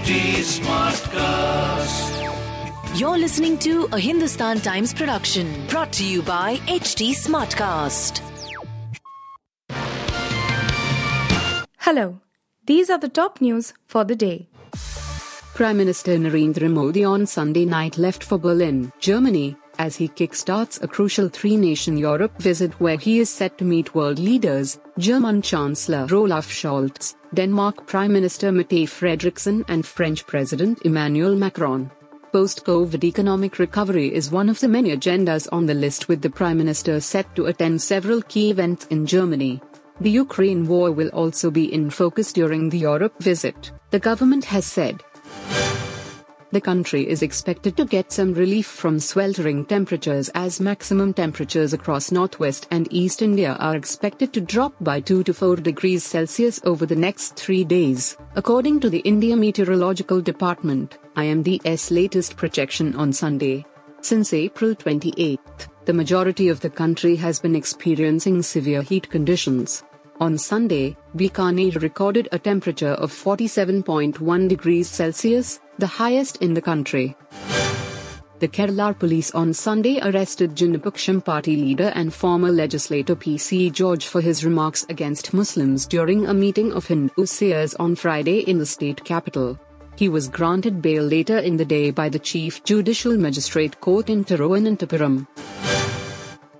[0.00, 2.08] HT Smartcast.
[2.98, 8.22] You're listening to a Hindustan Times production brought to you by HT Smartcast.
[11.80, 12.20] Hello,
[12.64, 14.48] these are the top news for the day.
[15.54, 20.86] Prime Minister Narendra Modi on Sunday night left for Berlin, Germany, as he kickstarts a
[20.86, 26.06] crucial three nation Europe visit where he is set to meet world leaders, German Chancellor
[26.12, 31.90] Olaf Scholz, Denmark Prime Minister Mette Frederiksen, and French President Emmanuel Macron.
[32.30, 36.28] Post COVID economic recovery is one of the many agendas on the list, with the
[36.28, 39.62] Prime Minister set to attend several key events in Germany.
[39.98, 44.66] The Ukraine war will also be in focus during the Europe visit, the government has
[44.66, 45.02] said.
[46.52, 52.10] The country is expected to get some relief from sweltering temperatures as maximum temperatures across
[52.10, 56.86] northwest and east India are expected to drop by 2 to 4 degrees Celsius over
[56.86, 63.64] the next three days, according to the India Meteorological Department, IMD's latest projection on Sunday.
[64.00, 65.38] Since April 28,
[65.84, 69.84] the majority of the country has been experiencing severe heat conditions.
[70.20, 77.16] On Sunday, Bikaner recorded a temperature of 47.1 degrees Celsius, the highest in the country.
[78.40, 84.20] The Kerala police on Sunday arrested Janapaksham party leader and former legislator PC George for
[84.20, 89.02] his remarks against Muslims during a meeting of Hindu seers on Friday in the state
[89.02, 89.58] capital.
[89.96, 94.26] He was granted bail later in the day by the Chief Judicial Magistrate Court in
[94.26, 95.26] Tiruvananthapuram.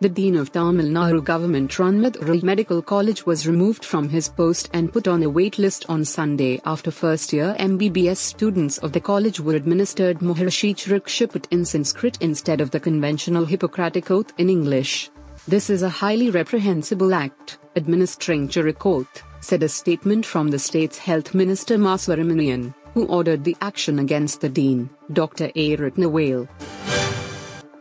[0.02, 4.90] The Dean of Tamil Nadu government-run Madurai Medical College was removed from his post and
[4.90, 9.56] put on a wait list on Sunday after first-year MBBS students of the college were
[9.56, 15.10] administered Maharshi Charak in Sanskrit instead of the conventional Hippocratic Oath in English.
[15.46, 20.96] This is a highly reprehensible act, administering Charak Oath, said a statement from the state's
[20.96, 21.96] health minister Ma.
[21.96, 25.50] Subramanian, who ordered the action against the dean, Dr.
[25.54, 25.76] A.
[25.76, 26.48] Rathinavel.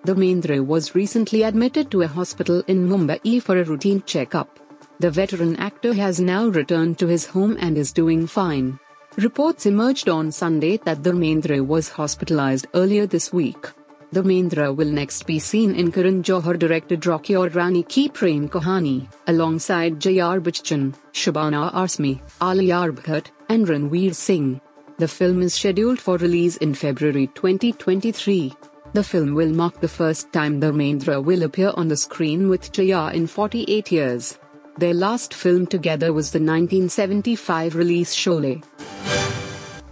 [0.06, 4.60] Dharmendra was recently admitted to a hospital in Mumbai for a routine checkup.
[5.00, 8.80] The veteran actor has now returned to his home and is doing fine.
[9.18, 13.68] Reports emerged on Sunday that Dharmendra was hospitalized earlier this week.
[14.14, 19.08] Dharmendra will next be seen in Karan Johar directed Rocky Aur Rani Ki Prem Kahani,
[19.28, 24.62] alongside Jaya Bachchan, Shabana Azmi, Alia Bhatt, and Ranveer Singh.
[24.98, 28.54] The film is scheduled for release in February 2023.
[28.92, 33.14] The film will mark the first time Dharmendra will appear on the screen with Jaya
[33.14, 34.40] in 48 years.
[34.80, 38.64] Their last film together was the 1975 release Sholay.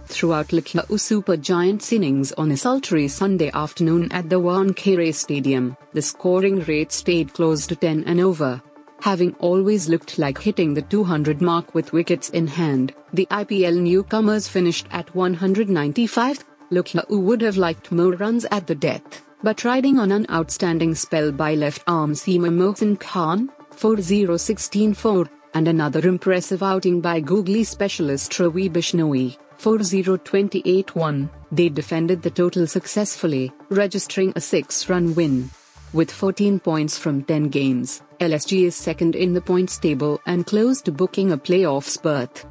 [0.06, 6.02] Throughout Lucknow Super Giants innings on a sultry Sunday afternoon at the Wankhede Stadium, the
[6.02, 8.60] scoring rate stayed close to 10 and over.
[9.00, 14.48] Having always looked like hitting the 200 mark with wickets in hand, the IPL newcomers
[14.48, 20.12] finished at 195 Lucknow would have liked more runs at the death, but riding on
[20.12, 27.20] an outstanding spell by left arm seamer Mohsin Khan, 4-0-16-4, and another impressive outing by
[27.20, 35.50] googly specialist Ravi Bishnoi, 4-0-28-1, they defended the total successfully, registering a 6-run win.
[35.94, 40.82] With 14 points from 10 games, LSG is second in the points table and close
[40.82, 42.44] to booking a playoffs berth.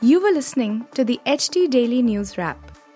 [0.00, 2.71] You were listening to the HT Daily News Wrap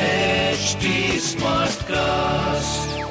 [0.00, 0.76] H
[1.82, 3.05] Smartcast